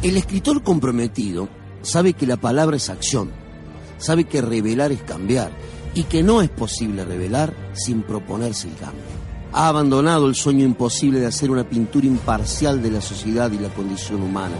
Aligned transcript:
El 0.00 0.16
escritor 0.16 0.62
comprometido 0.62 1.48
sabe 1.82 2.12
que 2.12 2.26
la 2.26 2.36
palabra 2.36 2.76
es 2.76 2.88
acción, 2.88 3.32
sabe 3.98 4.24
que 4.24 4.40
revelar 4.40 4.92
es 4.92 5.02
cambiar 5.02 5.50
y 5.92 6.04
que 6.04 6.22
no 6.22 6.40
es 6.40 6.48
posible 6.48 7.04
revelar 7.04 7.52
sin 7.72 8.02
proponerse 8.02 8.68
el 8.68 8.76
cambio. 8.76 9.02
Ha 9.52 9.66
abandonado 9.66 10.28
el 10.28 10.36
sueño 10.36 10.64
imposible 10.64 11.18
de 11.18 11.26
hacer 11.26 11.50
una 11.50 11.68
pintura 11.68 12.06
imparcial 12.06 12.80
de 12.80 12.92
la 12.92 13.00
sociedad 13.00 13.50
y 13.50 13.58
la 13.58 13.70
condición 13.70 14.22
humana. 14.22 14.56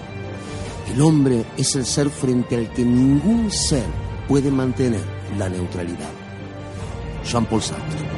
El 0.93 1.01
hombre 1.03 1.45
es 1.57 1.77
el 1.77 1.87
ser 1.87 2.11
frente 2.11 2.57
al 2.57 2.73
que 2.73 2.85
ningún 2.85 3.49
ser 3.53 3.87
puede 4.27 4.51
mantener 4.51 5.05
la 5.39 5.49
neutralidad. 5.49 6.11
Jean-Paul 7.25 7.63
Sartre. 7.63 8.18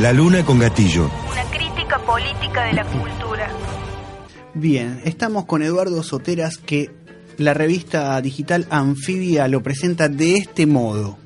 La 0.00 0.14
luna 0.14 0.42
con 0.46 0.58
gatillo. 0.58 1.10
Una 1.30 1.44
crítica 1.50 1.98
política 1.98 2.64
de 2.64 2.72
la 2.72 2.86
cultura. 2.86 3.50
Bien, 4.54 4.98
estamos 5.04 5.44
con 5.44 5.62
Eduardo 5.62 6.02
Soteras 6.02 6.56
que 6.56 6.90
la 7.36 7.52
revista 7.52 8.18
digital 8.22 8.66
Anfibia 8.70 9.46
lo 9.46 9.62
presenta 9.62 10.08
de 10.08 10.36
este 10.36 10.64
modo. 10.64 11.18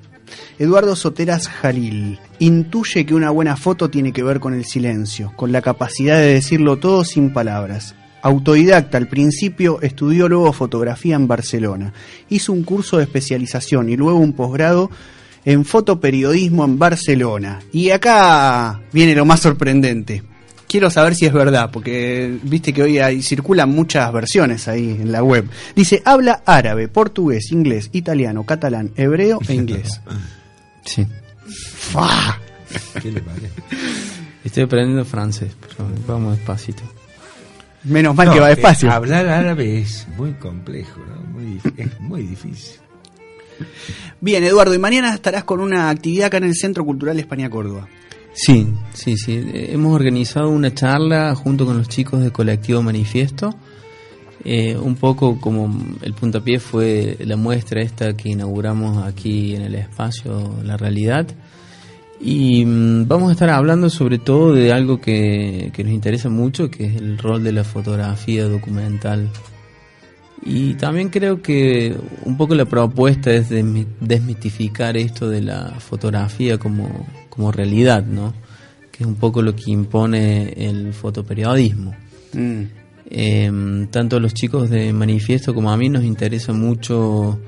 Eduardo 0.58 0.96
Soteras 0.96 1.46
Jalil 1.46 2.18
intuye 2.40 3.06
que 3.06 3.14
una 3.14 3.30
buena 3.30 3.56
foto 3.56 3.90
tiene 3.90 4.12
que 4.12 4.24
ver 4.24 4.40
con 4.40 4.54
el 4.54 4.64
silencio, 4.64 5.32
con 5.36 5.52
la 5.52 5.62
capacidad 5.62 6.16
de 6.16 6.34
decirlo 6.34 6.80
todo 6.80 7.04
sin 7.04 7.32
palabras. 7.32 7.94
Autodidacta 8.22 8.98
al 8.98 9.06
principio, 9.06 9.80
estudió 9.82 10.28
luego 10.28 10.52
fotografía 10.52 11.14
en 11.14 11.28
Barcelona. 11.28 11.92
Hizo 12.28 12.52
un 12.52 12.64
curso 12.64 12.96
de 12.96 13.04
especialización 13.04 13.88
y 13.88 13.96
luego 13.96 14.18
un 14.18 14.32
posgrado 14.32 14.90
en 15.44 15.64
fotoperiodismo 15.64 16.64
en 16.64 16.78
Barcelona. 16.78 17.60
Y 17.72 17.90
acá 17.90 18.80
viene 18.92 19.14
lo 19.14 19.24
más 19.24 19.40
sorprendente. 19.40 20.22
Quiero 20.68 20.90
saber 20.90 21.14
si 21.14 21.26
es 21.26 21.32
verdad, 21.32 21.70
porque 21.70 22.36
viste 22.42 22.72
que 22.72 22.82
hoy 22.82 22.98
hay, 22.98 23.22
circulan 23.22 23.70
muchas 23.70 24.12
versiones 24.12 24.66
ahí 24.66 24.90
en 24.90 25.12
la 25.12 25.22
web. 25.22 25.48
Dice, 25.76 26.02
habla 26.04 26.42
árabe, 26.44 26.88
portugués, 26.88 27.52
inglés, 27.52 27.90
italiano, 27.92 28.44
catalán, 28.44 28.90
hebreo 28.96 29.38
e 29.48 29.54
inglés. 29.54 30.00
Sí. 30.86 31.06
¡Fua! 31.46 32.38
¿Qué 33.00 33.10
le 33.10 33.22
parece? 33.22 33.48
Estoy 34.44 34.64
aprendiendo 34.64 35.02
francés, 35.06 35.52
pero 35.60 35.88
vamos 36.06 36.36
despacito. 36.36 36.82
Menos 37.84 38.14
mal 38.14 38.26
No, 38.26 38.34
que 38.34 38.40
va 38.40 38.50
eh, 38.50 38.54
despacio. 38.54 38.90
hablar 38.92 39.26
árabe 39.26 39.78
es 39.78 40.06
muy 40.18 40.32
complejo, 40.34 41.00
¿no? 41.08 41.22
Muy 41.32 41.58
es 41.78 42.00
muy 42.00 42.22
difícil. 42.26 42.80
Bien, 44.20 44.42
Eduardo, 44.44 44.74
y 44.74 44.78
mañana 44.78 45.14
estarás 45.14 45.44
con 45.44 45.60
una 45.60 45.90
actividad 45.90 46.26
acá 46.26 46.38
en 46.38 46.44
el 46.44 46.54
Centro 46.54 46.84
Cultural 46.84 47.18
España 47.18 47.50
Córdoba. 47.50 47.88
Sí, 48.34 48.66
sí, 48.92 49.16
sí. 49.16 49.44
Hemos 49.52 49.94
organizado 49.94 50.50
una 50.50 50.74
charla 50.74 51.34
junto 51.36 51.64
con 51.64 51.78
los 51.78 51.88
chicos 51.88 52.22
de 52.22 52.32
Colectivo 52.32 52.82
Manifiesto. 52.82 53.54
Eh, 54.44 54.76
un 54.76 54.96
poco 54.96 55.40
como 55.40 55.96
el 56.02 56.12
puntapié 56.12 56.58
fue 56.58 57.16
la 57.20 57.36
muestra 57.36 57.80
esta 57.80 58.14
que 58.14 58.30
inauguramos 58.30 59.06
aquí 59.06 59.54
en 59.54 59.62
el 59.62 59.74
espacio 59.76 60.56
La 60.64 60.76
Realidad. 60.76 61.28
Y 62.20 62.64
mm, 62.64 63.06
vamos 63.06 63.30
a 63.30 63.32
estar 63.32 63.50
hablando 63.50 63.88
sobre 63.88 64.18
todo 64.18 64.52
de 64.52 64.72
algo 64.72 65.00
que, 65.00 65.70
que 65.72 65.84
nos 65.84 65.92
interesa 65.92 66.28
mucho, 66.28 66.70
que 66.70 66.86
es 66.86 66.96
el 66.96 67.18
rol 67.18 67.44
de 67.44 67.52
la 67.52 67.64
fotografía 67.64 68.48
documental. 68.48 69.30
Y 70.44 70.74
también 70.74 71.08
creo 71.08 71.40
que 71.40 71.96
un 72.24 72.36
poco 72.36 72.54
la 72.54 72.66
propuesta 72.66 73.32
es 73.32 73.50
desmi- 73.50 73.86
desmitificar 74.00 74.96
esto 74.96 75.28
de 75.28 75.40
la 75.40 75.70
fotografía 75.78 76.58
como, 76.58 77.06
como 77.30 77.50
realidad, 77.50 78.04
¿no? 78.04 78.34
Que 78.92 79.04
es 79.04 79.06
un 79.06 79.14
poco 79.14 79.40
lo 79.40 79.56
que 79.56 79.70
impone 79.70 80.52
el 80.52 80.92
fotoperiodismo. 80.92 81.94
Mm. 82.34 82.62
Eh, 83.10 83.86
tanto 83.90 84.16
a 84.16 84.20
los 84.20 84.34
chicos 84.34 84.68
de 84.70 84.92
Manifiesto 84.92 85.54
como 85.54 85.70
a 85.70 85.76
mí 85.76 85.88
nos 85.88 86.04
interesa 86.04 86.52
mucho 86.52 87.38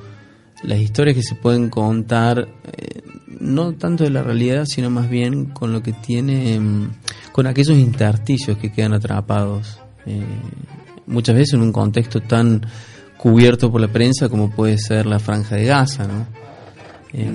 las 0.63 0.79
historias 0.81 1.17
que 1.17 1.23
se 1.23 1.35
pueden 1.35 1.69
contar, 1.69 2.49
eh, 2.73 3.03
no 3.41 3.73
tanto 3.75 4.05
de 4.05 4.11
la 4.11 4.23
realidad, 4.23 4.65
sino 4.67 4.89
más 4.89 5.11
bien 5.11 5.47
con 5.47 5.73
lo 5.73 5.83
que 5.83 5.93
tiene, 5.93 6.59
mm, 6.59 6.91
con 7.33 7.47
aquellos 7.47 7.77
intersticios 7.77 8.57
que 8.57 8.73
quedan 8.73 8.95
atrapados. 8.95 9.79
Muchas 11.07 11.35
veces 11.35 11.55
en 11.55 11.63
un 11.63 11.73
contexto 11.73 12.21
tan 12.21 12.63
cubierto 13.17 13.71
por 13.73 13.81
la 13.81 13.89
prensa 13.89 14.29
como 14.29 14.51
puede 14.51 14.79
ser 14.79 15.07
la 15.07 15.19
franja 15.19 15.57
de 15.57 15.65
Gaza, 15.65 16.07
¿no? 16.07 16.27
Eh, 17.13 17.31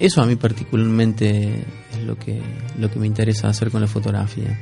eso 0.00 0.22
a 0.22 0.26
mí 0.26 0.36
particularmente 0.36 1.64
es 1.92 2.02
lo 2.04 2.16
que, 2.16 2.40
lo 2.78 2.90
que 2.90 2.98
me 2.98 3.06
interesa 3.06 3.48
hacer 3.48 3.70
con 3.70 3.80
la 3.80 3.86
fotografía. 3.86 4.58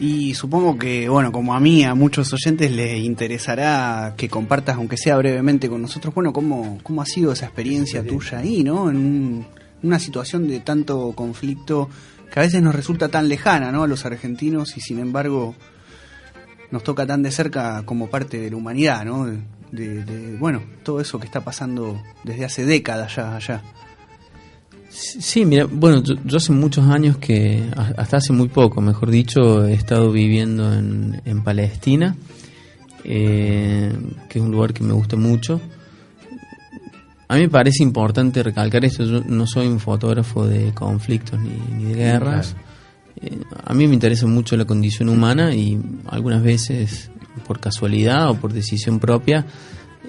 Y 0.00 0.34
supongo 0.34 0.76
que, 0.76 1.08
bueno, 1.08 1.30
como 1.30 1.54
a 1.54 1.60
mí, 1.60 1.84
a 1.84 1.94
muchos 1.94 2.32
oyentes 2.32 2.70
les 2.72 2.98
interesará 3.04 4.14
que 4.16 4.28
compartas, 4.28 4.76
aunque 4.76 4.96
sea 4.96 5.16
brevemente 5.16 5.68
con 5.68 5.80
nosotros, 5.80 6.12
bueno, 6.14 6.32
cómo, 6.32 6.78
cómo 6.82 7.02
ha 7.02 7.06
sido 7.06 7.32
esa 7.32 7.46
experiencia 7.46 8.04
tuya 8.04 8.38
ahí, 8.38 8.64
¿no? 8.64 8.90
En 8.90 8.96
un- 8.96 9.46
una 9.84 9.98
situación 9.98 10.46
de 10.48 10.60
tanto 10.60 11.12
conflicto 11.14 11.88
que 12.32 12.38
a 12.40 12.42
veces 12.42 12.62
nos 12.62 12.74
resulta 12.74 13.08
tan 13.08 13.28
lejana, 13.28 13.70
¿no? 13.72 13.82
A 13.84 13.86
los 13.88 14.04
argentinos 14.04 14.76
y 14.76 14.80
sin 14.80 14.98
embargo 15.00 15.54
nos 16.72 16.82
toca 16.82 17.06
tan 17.06 17.22
de 17.22 17.30
cerca 17.30 17.82
como 17.84 18.08
parte 18.10 18.38
de 18.40 18.50
la 18.50 18.56
humanidad, 18.56 19.04
¿no? 19.04 19.26
De, 19.26 19.38
de- 19.70 20.04
de, 20.04 20.36
bueno, 20.38 20.60
todo 20.82 21.00
eso 21.00 21.18
que 21.20 21.26
está 21.26 21.42
pasando 21.42 22.02
desde 22.24 22.44
hace 22.44 22.64
décadas 22.66 23.14
ya 23.16 23.36
allá. 23.36 23.62
Sí, 24.90 25.46
mira, 25.46 25.64
bueno, 25.70 26.02
yo, 26.02 26.16
yo 26.24 26.36
hace 26.36 26.52
muchos 26.52 26.86
años 26.88 27.16
que, 27.16 27.62
hasta 27.96 28.18
hace 28.18 28.32
muy 28.34 28.48
poco, 28.48 28.82
mejor 28.82 29.10
dicho, 29.10 29.64
he 29.66 29.72
estado 29.72 30.12
viviendo 30.12 30.70
en, 30.74 31.22
en 31.24 31.42
Palestina, 31.42 32.14
eh, 33.04 33.90
que 34.28 34.38
es 34.38 34.44
un 34.44 34.50
lugar 34.50 34.74
que 34.74 34.82
me 34.84 34.92
gusta 34.92 35.16
mucho. 35.16 35.60
A 37.28 37.36
mí 37.36 37.40
me 37.42 37.48
parece 37.48 37.82
importante 37.82 38.42
recalcar 38.42 38.84
esto, 38.84 39.04
yo 39.04 39.22
no 39.26 39.46
soy 39.46 39.66
un 39.66 39.80
fotógrafo 39.80 40.46
de 40.46 40.72
conflictos 40.74 41.40
ni, 41.40 41.56
ni 41.78 41.84
de 41.84 41.94
guerras. 41.94 42.54
Eh, 43.20 43.38
a 43.64 43.74
mí 43.74 43.86
me 43.86 43.94
interesa 43.94 44.26
mucho 44.26 44.56
la 44.56 44.64
condición 44.64 45.08
humana 45.08 45.54
y 45.54 45.80
algunas 46.08 46.42
veces, 46.42 47.10
por 47.46 47.60
casualidad 47.60 48.30
o 48.30 48.36
por 48.36 48.52
decisión 48.52 48.98
propia, 48.98 49.46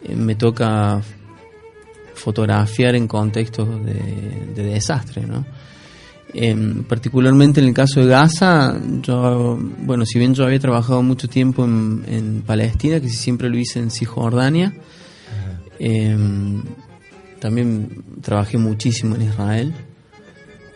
eh, 0.03 0.15
me 0.15 0.35
toca 0.35 1.01
fotografiar 2.15 2.95
en 2.95 3.07
contextos 3.07 3.83
de, 3.83 4.53
de 4.55 4.63
desastre, 4.63 5.25
¿no? 5.25 5.45
Em, 6.35 6.83
particularmente 6.83 7.61
en 7.61 7.67
el 7.67 7.73
caso 7.75 7.99
de 7.99 8.07
Gaza, 8.07 8.75
yo, 9.03 9.59
bueno, 9.79 10.03
si 10.03 10.17
bien 10.17 10.33
yo 10.33 10.45
había 10.45 10.59
trabajado 10.59 11.03
mucho 11.03 11.27
tiempo 11.27 11.63
en, 11.63 12.03
en 12.07 12.41
Palestina, 12.41 12.99
que 12.99 13.09
siempre 13.09 13.49
lo 13.49 13.57
hice 13.57 13.77
en 13.79 13.91
Cisjordania, 13.91 14.73
em, 15.77 16.63
también 17.39 18.03
trabajé 18.21 18.57
muchísimo 18.57 19.15
en 19.15 19.21
Israel. 19.23 19.73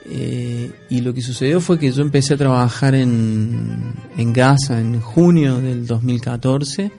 Eh, 0.09 0.71
y 0.89 1.01
lo 1.01 1.13
que 1.13 1.21
sucedió 1.21 1.59
fue 1.59 1.77
que 1.77 1.92
yo 1.92 2.01
empecé 2.01 2.36
a 2.36 2.38
trabajar 2.38 2.95
en, 2.95 3.94
en 4.18 4.31
Gaza 4.31 4.80
en 4.80 5.01
junio 5.01 5.59
del 5.59 5.86
2014 5.86 6.92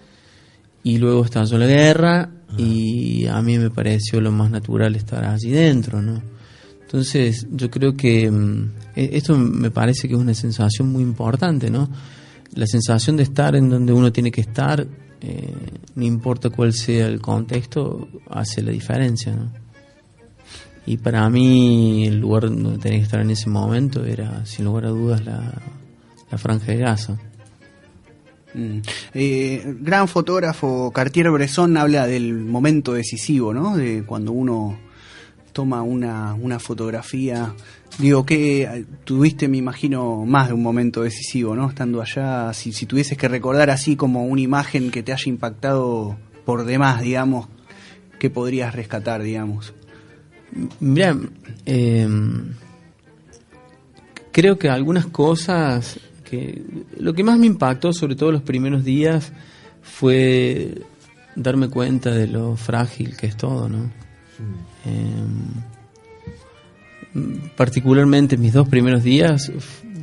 y 0.83 0.99
luego 0.99 1.25
estalló 1.25 1.57
la 1.57 1.67
guerra 1.67 2.31
y 2.57 3.27
a 3.27 3.41
mí 3.41 3.59
me 3.59 3.71
pareció 3.71 4.21
lo 4.21 4.31
más 4.31 4.51
natural 4.51 4.95
estar 4.95 5.25
allí 5.25 5.51
dentro, 5.51 6.03
¿no? 6.03 6.23
Entonces 6.83 7.47
yo 7.51 7.71
creo 7.71 7.95
que 7.95 8.31
mm, 8.31 8.71
e- 8.97 9.11
esto 9.13 9.37
me 9.37 9.71
parece 9.71 10.09
que 10.09 10.15
es 10.15 10.21
una 10.21 10.35
sensación 10.35 10.89
muy 10.91 11.03
importante, 11.03 11.71
¿no? 11.71 11.89
La 12.55 12.67
sensación 12.67 13.17
de 13.17 13.25
estar 13.25 13.55
en 13.57 13.69
donde 13.69 13.93
uno 13.93 14.11
tiene 14.13 14.31
que 14.31 14.41
estar, 14.41 14.87
eh, 15.21 15.55
no 15.95 16.05
importa 16.05 16.51
cuál 16.51 16.73
sea 16.73 17.07
el 17.07 17.21
contexto, 17.21 18.09
hace 18.31 18.63
la 18.63 18.71
diferencia, 18.71 19.35
¿no? 19.35 19.51
Y 20.89 20.97
para 20.97 21.29
mí 21.29 22.07
el 22.07 22.19
lugar 22.19 22.45
donde 22.45 22.79
tenía 22.79 23.01
que 23.01 23.05
estar 23.05 23.21
en 23.21 23.29
ese 23.29 23.51
momento 23.51 24.07
era, 24.07 24.47
sin 24.47 24.65
lugar 24.65 24.87
a 24.87 24.89
dudas, 24.89 25.23
la, 25.23 25.53
la 26.31 26.39
franja 26.39 26.73
de 26.73 26.79
Gaza. 26.79 27.19
Mm. 28.55 28.79
Eh, 29.13 29.77
gran 29.81 30.09
fotógrafo 30.09 30.91
Cartier 30.91 31.31
Bresson 31.31 31.77
habla 31.77 32.07
del 32.07 32.33
momento 32.33 32.95
decisivo, 32.95 33.53
¿no? 33.53 33.77
De 33.77 34.03
cuando 34.07 34.33
uno 34.33 34.79
toma 35.53 35.83
una, 35.83 36.33
una 36.33 36.59
fotografía. 36.59 37.55
Digo, 37.99 38.25
que 38.25 38.63
eh, 38.63 38.87
tuviste, 39.05 39.47
me 39.47 39.59
imagino, 39.59 40.25
más 40.25 40.49
de 40.49 40.55
un 40.55 40.63
momento 40.63 41.03
decisivo, 41.03 41.55
¿no? 41.55 41.69
Estando 41.69 42.01
allá, 42.01 42.55
si, 42.55 42.73
si 42.73 42.87
tuvieses 42.87 43.19
que 43.19 43.29
recordar 43.29 43.69
así 43.69 43.95
como 43.95 44.25
una 44.25 44.41
imagen 44.41 44.91
que 44.91 45.03
te 45.03 45.13
haya 45.13 45.29
impactado 45.29 46.17
por 46.47 46.65
demás, 46.65 47.03
digamos, 47.03 47.49
¿qué 48.19 48.31
podrías 48.31 48.75
rescatar, 48.75 49.23
digamos? 49.23 49.75
Mira, 50.81 51.17
eh, 51.67 52.09
creo 54.33 54.59
que 54.59 54.69
algunas 54.69 55.07
cosas 55.07 55.99
que 56.25 56.63
lo 56.99 57.15
que 57.15 57.23
más 57.25 57.39
me 57.39 57.47
impactó, 57.47 57.93
sobre 57.93 58.17
todo 58.17 58.33
los 58.33 58.43
primeros 58.43 58.85
días, 58.85 59.33
fue 59.83 60.83
darme 61.37 61.69
cuenta 61.69 62.11
de 62.11 62.27
lo 62.27 62.57
frágil 62.57 63.17
que 63.17 63.27
es 63.27 63.37
todo, 63.37 63.69
¿no? 63.69 63.91
Eh, 64.87 65.25
particularmente 67.57 68.37
mis 68.37 68.53
dos 68.53 68.69
primeros 68.69 69.03
días 69.03 69.51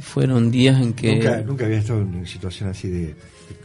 fueron 0.01 0.51
días 0.51 0.81
en 0.81 0.93
que 0.93 1.15
Nunca, 1.15 1.41
nunca 1.41 1.65
había 1.65 1.77
estado 1.79 2.01
en 2.01 2.15
una 2.15 2.27
situación 2.27 2.69
así 2.69 2.89
de, 2.89 3.15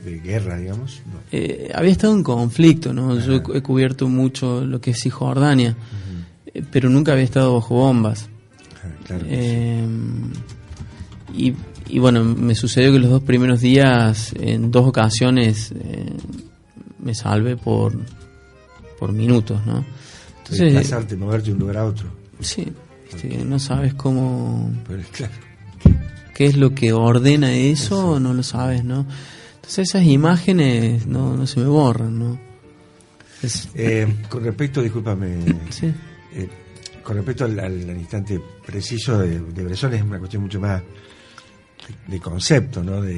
de- 0.04 0.10
de 0.10 0.20
guerra, 0.20 0.58
digamos. 0.58 1.02
No. 1.06 1.20
eh, 1.32 1.70
había 1.74 1.90
estado 1.90 2.14
en 2.14 2.22
conflicto, 2.22 2.92
¿no? 2.92 3.18
Yo 3.18 3.42
he, 3.54 3.62
cubierto 3.62 4.08
mucho 4.08 4.64
lo 4.64 4.80
que 4.80 4.90
es 4.92 5.00
Cisjordania, 5.02 5.74
pero 6.70 6.88
nunca 6.88 7.12
había 7.12 7.24
estado 7.24 7.54
bajo 7.54 7.74
bombas. 7.74 8.28
Ah, 8.82 8.88
claro. 9.06 9.24
Eh, 9.28 9.86
y, 11.34 11.54
y 11.88 11.98
bueno, 11.98 12.24
me 12.24 12.54
sucedió 12.54 12.92
que 12.92 12.98
los 12.98 13.10
dos 13.10 13.22
primeros 13.22 13.60
días, 13.60 14.32
en 14.38 14.70
dos 14.70 14.86
ocasiones, 14.86 15.72
eh, 15.72 16.12
me 16.98 17.14
salvé 17.14 17.56
por, 17.56 17.96
por 18.98 19.12
minutos, 19.12 19.64
¿no? 19.66 19.84
Entonces, 20.38 20.72
Desplazarte, 20.72 21.16
moverte 21.16 21.46
de 21.48 21.52
un 21.54 21.58
lugar 21.60 21.76
a 21.78 21.84
otro. 21.86 22.08
sí, 22.40 22.66
viste, 23.04 23.44
no 23.44 23.58
sabes 23.58 23.94
cómo, 23.94 24.72
Pero 24.88 25.02
claro. 25.12 25.32
qué 26.34 26.46
es 26.46 26.56
lo 26.56 26.74
que 26.74 26.92
ordena 26.92 27.52
eso, 27.54 28.18
no 28.18 28.34
lo 28.34 28.42
sabes, 28.42 28.84
¿no? 28.84 29.06
Entonces 29.56 29.88
esas 29.90 30.04
imágenes 30.04 31.06
no, 31.06 31.36
no 31.36 31.46
se 31.46 31.60
me 31.60 31.66
borran, 31.66 32.18
¿no? 32.18 32.38
Es- 33.42 33.68
Eh, 33.74 34.06
con 34.28 34.42
respecto, 34.44 34.82
discúlpame, 34.82 35.36
sí. 35.70 35.92
Eh, 36.34 36.48
con 37.02 37.16
respecto 37.16 37.44
al, 37.44 37.58
instante 37.98 38.40
preciso 38.66 39.18
de, 39.18 39.40
de 39.40 39.64
Bresson 39.64 39.94
es 39.94 40.02
una 40.02 40.18
cuestión 40.18 40.42
mucho 40.42 40.60
más 40.60 40.80
de, 40.80 42.12
de 42.12 42.20
concepto, 42.20 42.82
¿no? 42.82 43.00
De, 43.00 43.14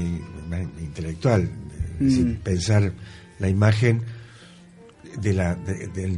más 0.48 0.60
intelectual, 0.80 1.42
de- 1.46 2.06
es 2.06 2.12
decir, 2.16 2.26
Mm. 2.26 2.34
pensar 2.42 2.92
la 3.38 3.48
imagen 3.48 4.02
de 5.20 5.32
la 5.34 5.58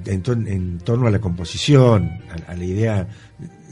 en, 0.07 0.23
torno, 0.23 0.49
en 0.49 0.79
torno 0.79 1.07
a 1.07 1.11
la 1.11 1.19
composición, 1.21 2.21
a, 2.49 2.53
a 2.53 2.57
la 2.57 2.65
idea 2.65 3.09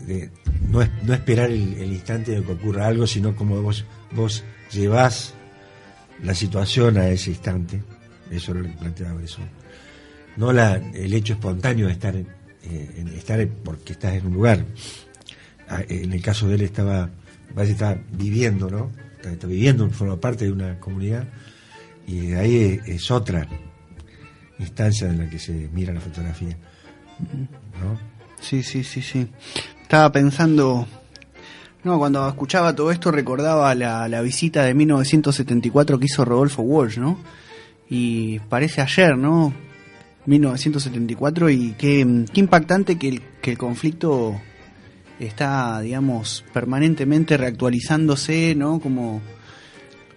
de 0.06 0.30
no, 0.68 0.80
no 1.04 1.14
esperar 1.14 1.50
el, 1.50 1.74
el 1.74 1.92
instante 1.92 2.32
de 2.32 2.42
que 2.42 2.52
ocurra 2.52 2.86
algo, 2.88 3.06
sino 3.06 3.36
como 3.36 3.62
vos 3.62 3.84
vos 4.12 4.42
llevás 4.72 5.34
la 6.22 6.34
situación 6.34 6.96
a 6.98 7.08
ese 7.08 7.30
instante. 7.30 7.82
Eso 8.30 8.52
es 8.52 8.58
lo 8.58 8.62
que 8.64 8.70
planteaba 8.78 9.14
Bresson 9.14 9.44
no 10.36 10.50
la, 10.50 10.76
el 10.94 11.12
hecho 11.12 11.34
espontáneo 11.34 11.86
de 11.86 11.92
estar 11.92 12.16
en, 12.16 12.26
eh, 12.64 13.04
estar 13.16 13.46
porque 13.64 13.92
estás 13.92 14.14
en 14.14 14.26
un 14.26 14.34
lugar. 14.34 14.64
Ah, 15.68 15.82
En 15.88 16.12
el 16.12 16.22
caso 16.22 16.48
de 16.48 16.56
él 16.56 16.62
estaba, 16.62 17.10
parece 17.54 17.98
viviendo, 18.12 18.70
¿no? 18.70 18.90
Está, 19.22 19.46
viviendo, 19.46 19.88
forma 19.90 20.20
parte 20.20 20.46
de 20.46 20.52
una 20.52 20.80
comunidad 20.80 21.28
y 22.06 22.32
ahí 22.32 22.80
es, 22.84 22.88
es 22.88 23.10
otra 23.10 23.46
instancia 24.58 25.08
en 25.08 25.18
la 25.18 25.30
que 25.30 25.38
se 25.38 25.52
mira 25.72 25.92
la 25.92 26.00
fotografía, 26.00 26.56
¿no? 27.80 27.98
Sí, 28.40 28.62
sí, 28.62 28.82
sí, 28.82 29.00
sí. 29.00 29.28
Estaba 29.80 30.10
pensando, 30.10 30.86
no, 31.84 31.98
cuando 31.98 32.28
escuchaba 32.28 32.74
todo 32.74 32.90
esto 32.90 33.10
recordaba 33.12 33.74
la, 33.74 34.08
la 34.08 34.20
visita 34.22 34.64
de 34.64 34.74
1974 34.74 35.98
que 35.98 36.06
hizo 36.06 36.24
Rodolfo 36.24 36.62
Walsh, 36.62 36.98
¿no? 36.98 37.18
Y 37.88 38.40
parece 38.40 38.80
ayer, 38.80 39.16
¿no? 39.16 39.52
1974 40.26 41.50
y 41.50 41.74
qué, 41.78 42.24
qué 42.32 42.40
impactante 42.40 42.96
que 42.96 43.08
el, 43.08 43.22
que 43.40 43.52
el 43.52 43.58
conflicto 43.58 44.40
está, 45.18 45.80
digamos, 45.80 46.44
permanentemente 46.52 47.36
reactualizándose, 47.36 48.54
¿no? 48.54 48.80
Como 48.80 49.20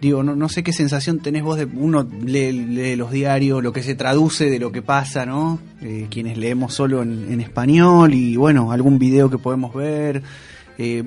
digo, 0.01 0.23
no, 0.23 0.35
no 0.35 0.49
sé 0.49 0.63
qué 0.63 0.73
sensación 0.73 1.19
tenés 1.19 1.43
vos 1.43 1.57
de 1.57 1.65
uno 1.65 2.07
lee, 2.23 2.51
lee 2.51 2.95
los 2.95 3.11
diarios, 3.11 3.63
lo 3.63 3.73
que 3.73 3.83
se 3.83 3.95
traduce 3.95 4.49
de 4.49 4.59
lo 4.59 4.71
que 4.71 4.81
pasa, 4.81 5.25
¿no? 5.25 5.59
Eh, 5.81 6.07
quienes 6.09 6.37
leemos 6.37 6.73
solo 6.73 7.01
en, 7.01 7.31
en 7.31 7.41
español 7.41 8.13
y 8.13 8.35
bueno, 8.35 8.71
algún 8.71 8.99
video 8.99 9.29
que 9.29 9.37
podemos 9.37 9.73
ver. 9.73 10.21
Eh, 10.77 11.03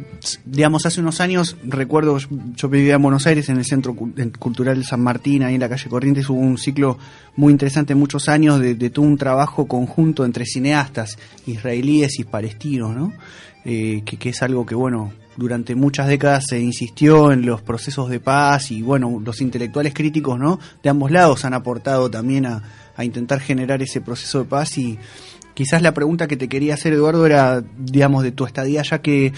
digamos, 0.46 0.86
hace 0.86 1.00
unos 1.00 1.20
años, 1.20 1.56
recuerdo, 1.64 2.16
yo- 2.56 2.68
vivía 2.68 2.94
en 2.94 3.02
Buenos 3.02 3.26
Aires, 3.26 3.48
en 3.50 3.58
el 3.58 3.64
Centro 3.66 3.94
Cu- 3.94 4.12
en 4.16 4.30
Cultural 4.30 4.82
San 4.84 5.00
Martín, 5.02 5.42
ahí 5.42 5.54
en 5.54 5.60
la 5.60 5.68
calle 5.68 5.88
Corrientes, 5.90 6.28
hubo 6.30 6.38
un 6.40 6.56
ciclo 6.56 6.98
muy 7.36 7.52
interesante, 7.52 7.94
muchos 7.94 8.28
años, 8.30 8.60
de, 8.60 8.74
todo 8.90 9.04
un 9.04 9.18
trabajo 9.18 9.68
conjunto 9.68 10.24
entre 10.24 10.46
cineastas 10.46 11.18
israelíes 11.46 12.18
y 12.18 12.24
palestinos, 12.24 12.96
¿no? 12.96 13.12
Eh, 13.64 14.02
que, 14.06 14.16
que 14.16 14.30
es 14.30 14.42
algo 14.42 14.64
que, 14.64 14.74
bueno, 14.74 15.12
durante 15.36 15.74
muchas 15.74 16.08
décadas 16.08 16.46
se 16.48 16.58
insistió 16.60 17.30
en 17.32 17.44
los 17.44 17.60
procesos 17.60 18.08
de 18.08 18.20
paz 18.20 18.70
y, 18.70 18.80
bueno, 18.82 19.20
los 19.22 19.40
intelectuales 19.42 19.92
críticos, 19.92 20.38
¿no? 20.38 20.58
De 20.82 20.88
ambos 20.88 21.10
lados 21.10 21.44
han 21.44 21.52
aportado 21.54 22.10
también 22.10 22.46
a, 22.46 22.62
a 22.96 23.04
intentar 23.04 23.40
generar 23.40 23.82
ese 23.82 24.00
proceso 24.00 24.38
de 24.38 24.44
paz 24.46 24.78
y 24.78 24.98
quizás 25.58 25.82
la 25.82 25.92
pregunta 25.92 26.28
que 26.28 26.36
te 26.36 26.48
quería 26.48 26.74
hacer, 26.74 26.92
Eduardo, 26.92 27.26
era, 27.26 27.64
digamos, 27.76 28.22
de 28.22 28.30
tu 28.30 28.46
estadía, 28.46 28.80
ya 28.84 29.02
que 29.02 29.32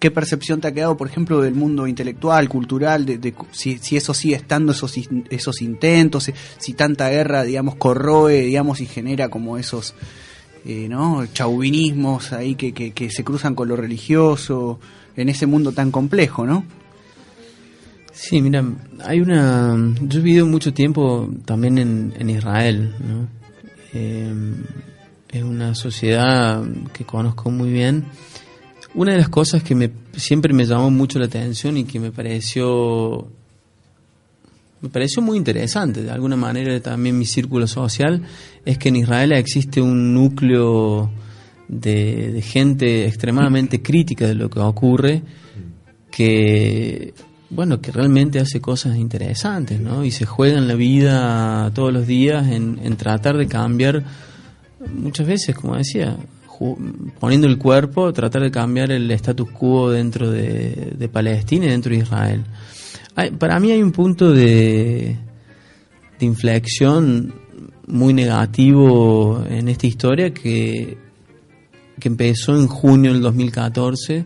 ¿Qué 0.00 0.10
percepción 0.10 0.60
te 0.60 0.66
ha 0.66 0.74
quedado, 0.74 0.96
por 0.96 1.06
ejemplo, 1.06 1.40
del 1.40 1.54
mundo 1.54 1.86
intelectual, 1.86 2.48
cultural, 2.48 3.06
de, 3.06 3.34
si, 3.52 3.78
si 3.78 3.96
eso 3.96 4.12
sigue 4.12 4.34
estando, 4.34 4.72
esos, 4.72 4.92
esos 5.30 5.62
intentos, 5.62 6.28
si, 6.58 6.72
tanta 6.74 7.08
guerra, 7.08 7.44
digamos, 7.44 7.76
corroe, 7.76 8.42
digamos, 8.42 8.80
y 8.80 8.86
genera 8.86 9.28
como 9.28 9.56
esos, 9.56 9.94
eh, 10.66 10.88
¿no? 10.90 11.24
Chauvinismos 11.32 12.32
ahí 12.32 12.56
que, 12.56 12.72
que, 12.72 13.10
se 13.10 13.22
cruzan 13.22 13.54
con 13.54 13.68
lo 13.68 13.76
religioso, 13.76 14.80
en 15.16 15.28
ese 15.28 15.46
mundo 15.46 15.70
tan 15.70 15.92
complejo, 15.92 16.44
¿no? 16.44 16.64
Sí, 18.12 18.42
mira, 18.42 18.64
hay 19.04 19.20
una... 19.20 19.76
Yo 20.02 20.18
he 20.18 20.22
vivido 20.22 20.46
mucho 20.46 20.74
tiempo 20.74 21.30
también 21.44 21.78
en, 21.78 22.12
en 22.18 22.28
Israel, 22.28 22.94
¿no? 22.98 23.28
Eh, 23.94 24.34
es 25.34 25.42
una 25.42 25.74
sociedad 25.74 26.64
que 26.92 27.04
conozco 27.04 27.50
muy 27.50 27.70
bien. 27.70 28.04
Una 28.94 29.12
de 29.12 29.18
las 29.18 29.28
cosas 29.28 29.62
que 29.62 29.74
me, 29.74 29.90
siempre 30.16 30.54
me 30.54 30.64
llamó 30.64 30.90
mucho 30.90 31.18
la 31.18 31.26
atención 31.26 31.76
y 31.76 31.84
que 31.84 31.98
me 31.98 32.12
pareció 32.12 33.28
me 34.84 34.90
pareció 34.90 35.22
muy 35.22 35.38
interesante, 35.38 36.02
de 36.02 36.10
alguna 36.10 36.36
manera 36.36 36.78
también 36.78 37.18
mi 37.18 37.24
círculo 37.24 37.66
social, 37.66 38.20
es 38.66 38.76
que 38.76 38.90
en 38.90 38.96
Israel 38.96 39.32
existe 39.32 39.80
un 39.80 40.12
núcleo 40.12 41.10
de, 41.68 42.42
gente 42.42 43.06
extremadamente 43.06 43.80
crítica 43.80 44.26
de 44.26 44.34
lo 44.34 44.50
que 44.50 44.60
ocurre, 44.60 45.22
que 46.10 47.14
bueno, 47.48 47.80
que 47.80 47.92
realmente 47.92 48.40
hace 48.40 48.60
cosas 48.60 48.96
interesantes, 48.96 49.80
¿no? 49.80 50.04
Y 50.04 50.10
se 50.10 50.26
juegan 50.26 50.68
la 50.68 50.74
vida 50.74 51.70
todos 51.72 51.90
los 51.90 52.06
días 52.06 52.48
en, 52.48 52.78
en 52.82 52.96
tratar 52.96 53.38
de 53.38 53.46
cambiar, 53.46 54.04
muchas 54.92 55.26
veces, 55.26 55.54
como 55.54 55.76
decía, 55.76 56.16
poniendo 57.20 57.46
el 57.46 57.58
cuerpo, 57.58 58.12
tratar 58.12 58.42
de 58.42 58.50
cambiar 58.50 58.90
el 58.92 59.10
status 59.10 59.50
quo 59.50 59.90
dentro 59.90 60.30
de, 60.30 60.92
de 60.96 61.08
Palestina 61.08 61.66
y 61.66 61.70
dentro 61.70 61.90
de 61.92 61.98
Israel. 61.98 62.44
Hay- 63.16 63.30
para 63.32 63.58
mí 63.60 63.70
hay 63.70 63.82
un 63.82 63.92
punto 63.92 64.32
de, 64.32 65.16
de 66.18 66.26
inflexión 66.26 67.34
muy 67.86 68.14
negativo 68.14 69.44
en 69.48 69.68
esta 69.68 69.86
historia 69.86 70.32
que, 70.32 70.96
que 72.00 72.08
empezó 72.08 72.56
en 72.56 72.66
junio 72.66 73.12
del 73.12 73.22
2014 73.22 74.24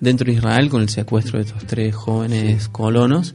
dentro 0.00 0.26
de 0.26 0.32
Israel 0.38 0.68
con 0.68 0.82
el 0.82 0.88
secuestro 0.88 1.38
de 1.38 1.44
estos 1.46 1.64
tres 1.64 1.94
jóvenes 1.94 2.68
colonos. 2.68 3.34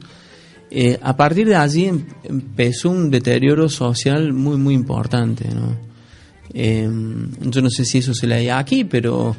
Eh, 0.70 0.98
a 1.02 1.16
partir 1.16 1.48
de 1.48 1.56
allí 1.56 1.86
em- 1.86 2.04
empezó 2.24 2.90
un 2.90 3.10
deterioro 3.10 3.70
social 3.70 4.34
muy 4.34 4.58
muy 4.58 4.74
importante. 4.74 5.48
¿no? 5.48 5.87
Eh, 6.60 6.90
yo 7.40 7.62
no 7.62 7.70
sé 7.70 7.84
si 7.84 7.98
eso 7.98 8.12
se 8.12 8.26
lee 8.26 8.48
aquí, 8.48 8.82
pero 8.82 9.36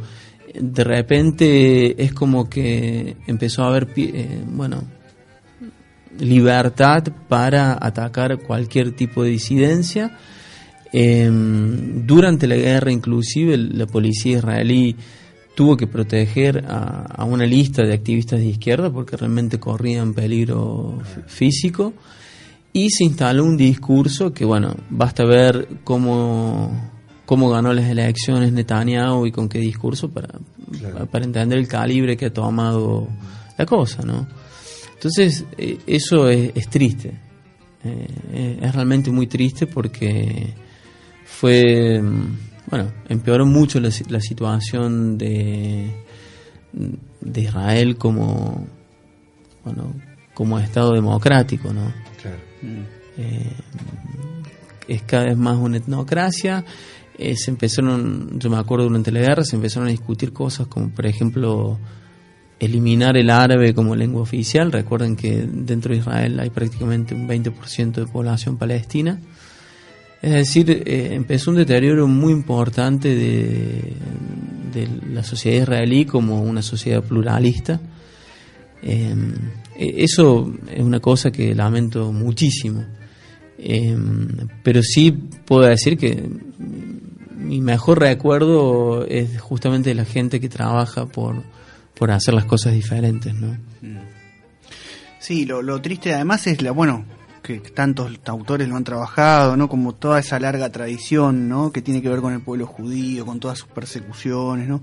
de 0.57 0.83
repente 0.85 2.01
es 2.01 2.13
como 2.13 2.49
que 2.49 3.17
empezó 3.27 3.63
a 3.63 3.67
haber, 3.67 3.89
eh, 3.97 4.41
bueno, 4.47 4.81
libertad 6.17 7.03
para 7.27 7.73
atacar 7.73 8.39
cualquier 8.39 8.93
tipo 8.93 9.23
de 9.25 9.31
disidencia. 9.31 10.17
Eh, 10.93 11.29
durante 11.29 12.47
la 12.47 12.55
guerra, 12.55 12.89
inclusive, 12.89 13.57
la 13.57 13.85
policía 13.85 14.37
israelí 14.37 14.95
tuvo 15.55 15.75
que 15.75 15.87
proteger 15.87 16.63
a, 16.69 17.25
una 17.25 17.45
lista 17.45 17.83
de 17.83 17.95
activistas 17.95 18.39
de 18.39 18.45
izquierda 18.45 18.89
porque 18.93 19.17
realmente 19.17 19.59
corrían 19.59 20.13
peligro 20.13 20.99
físico. 21.27 21.91
Y 22.71 22.91
se 22.91 23.03
instaló 23.03 23.43
un 23.43 23.57
discurso 23.57 24.31
que, 24.31 24.45
bueno, 24.45 24.73
basta 24.89 25.25
ver 25.25 25.67
cómo, 25.83 26.98
cómo 27.29 27.47
ganó 27.51 27.71
las 27.73 27.87
elecciones 27.87 28.51
Netanyahu 28.51 29.27
y 29.27 29.31
con 29.31 29.47
qué 29.47 29.59
discurso 29.59 30.09
para, 30.09 30.29
para 31.11 31.25
entender 31.25 31.59
el 31.59 31.67
calibre 31.67 32.17
que 32.17 32.25
ha 32.25 32.33
tomado 32.33 33.07
la 33.55 33.67
cosa, 33.67 34.01
¿no? 34.01 34.27
Entonces, 34.95 35.45
eh, 35.55 35.77
eso 35.85 36.27
es, 36.27 36.51
es 36.55 36.67
triste. 36.69 37.13
Eh, 37.83 38.57
es 38.63 38.73
realmente 38.73 39.11
muy 39.11 39.27
triste 39.27 39.67
porque 39.67 40.55
fue, 41.23 42.01
mm, 42.01 42.37
bueno, 42.65 42.91
empeoró 43.07 43.45
mucho 43.45 43.79
la, 43.79 43.91
la 44.09 44.21
situación 44.21 45.15
de, 45.15 46.03
de 47.21 47.41
Israel 47.41 47.95
como, 47.95 48.65
bueno, 49.63 49.93
como 50.33 50.57
Estado 50.57 50.93
democrático, 50.93 51.71
¿no? 51.71 51.93
Eh, 53.17 53.53
es 54.87 55.03
cada 55.03 55.25
vez 55.25 55.37
más 55.37 55.57
una 55.57 55.77
etnocracia. 55.77 56.65
Eh, 57.21 57.35
se 57.35 57.51
empezaron, 57.51 58.39
yo 58.39 58.49
me 58.49 58.55
acuerdo 58.55 58.85
durante 58.85 59.11
la 59.11 59.19
guerra, 59.19 59.43
se 59.43 59.57
empezaron 59.57 59.89
a 59.89 59.91
discutir 59.91 60.31
cosas 60.31 60.67
como, 60.67 60.89
por 60.89 61.05
ejemplo, 61.05 61.77
eliminar 62.61 63.17
el 63.17 63.29
árabe 63.29 63.73
como 63.73 63.93
lengua 63.93 64.21
oficial. 64.21 64.71
Recuerden 64.71 65.17
que 65.17 65.45
dentro 65.45 65.91
de 65.91 65.99
Israel 65.99 66.39
hay 66.39 66.49
prácticamente 66.49 67.13
un 67.13 67.27
20% 67.27 67.91
de 67.91 68.05
población 68.05 68.55
palestina. 68.55 69.19
Es 70.21 70.31
decir, 70.31 70.71
eh, 70.71 71.09
empezó 71.11 71.51
un 71.51 71.57
deterioro 71.57 72.07
muy 72.07 72.31
importante 72.31 73.13
de, 73.13 73.95
de, 74.71 74.87
la 75.09 75.21
sociedad 75.21 75.63
israelí 75.63 76.05
como 76.05 76.41
una 76.41 76.61
sociedad 76.61 77.03
pluralista. 77.03 77.81
Eh, 78.81 79.13
eso 79.75 80.53
es 80.73 80.81
una 80.81 81.01
cosa 81.01 81.31
que 81.31 81.53
lamento 81.53 82.13
muchísimo. 82.13 82.85
Eh, 83.61 83.97
pero 84.63 84.81
sí 84.81 85.11
puedo 85.11 85.67
decir 85.67 85.97
que 85.97 86.23
mi 87.39 87.61
mejor 87.61 87.99
recuerdo 87.99 89.05
es 89.05 89.39
justamente 89.41 89.89
de 89.89 89.95
la 89.95 90.05
gente 90.05 90.39
que 90.39 90.49
trabaja 90.49 91.05
por, 91.05 91.43
por 91.95 92.11
hacer 92.11 92.33
las 92.33 92.45
cosas 92.45 92.73
diferentes, 92.73 93.33
¿no? 93.33 93.57
Sí, 95.19 95.45
lo, 95.45 95.61
lo 95.61 95.81
triste 95.81 96.13
además 96.13 96.47
es 96.47 96.61
la, 96.61 96.71
bueno, 96.71 97.05
que 97.41 97.59
tantos 97.59 98.11
autores 98.25 98.67
lo 98.67 98.75
han 98.75 98.83
trabajado, 98.83 99.57
¿no? 99.57 99.67
Como 99.69 99.95
toda 99.95 100.19
esa 100.19 100.39
larga 100.39 100.69
tradición, 100.69 101.49
¿no? 101.49 101.71
Que 101.71 101.81
tiene 101.81 102.01
que 102.01 102.09
ver 102.09 102.21
con 102.21 102.33
el 102.33 102.41
pueblo 102.41 102.67
judío, 102.67 103.25
con 103.25 103.39
todas 103.39 103.59
sus 103.59 103.69
persecuciones, 103.69 104.67
¿no? 104.67 104.81